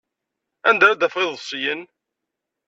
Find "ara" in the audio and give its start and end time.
0.87-0.99